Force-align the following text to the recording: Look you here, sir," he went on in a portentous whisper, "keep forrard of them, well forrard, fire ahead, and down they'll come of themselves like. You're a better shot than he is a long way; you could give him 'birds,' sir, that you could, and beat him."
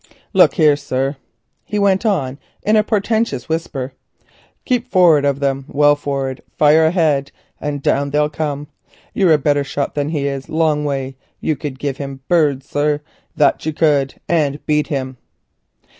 Look 0.33 0.57
you 0.57 0.65
here, 0.65 0.75
sir," 0.75 1.17
he 1.63 1.77
went 1.77 2.07
on 2.07 2.39
in 2.63 2.75
a 2.75 2.83
portentous 2.83 3.47
whisper, 3.47 3.93
"keep 4.65 4.89
forrard 4.89 5.25
of 5.25 5.41
them, 5.41 5.65
well 5.67 5.95
forrard, 5.95 6.41
fire 6.57 6.87
ahead, 6.87 7.31
and 7.59 7.83
down 7.83 8.09
they'll 8.09 8.27
come 8.27 8.61
of 8.61 8.65
themselves 8.65 8.89
like. 9.03 9.11
You're 9.13 9.33
a 9.33 9.37
better 9.37 9.63
shot 9.63 9.93
than 9.93 10.09
he 10.09 10.25
is 10.25 10.47
a 10.49 10.53
long 10.55 10.85
way; 10.85 11.17
you 11.39 11.55
could 11.55 11.77
give 11.77 11.97
him 11.97 12.21
'birds,' 12.27 12.67
sir, 12.67 13.01
that 13.35 13.63
you 13.67 13.73
could, 13.73 14.15
and 14.27 14.65
beat 14.65 14.87
him." 14.87 15.17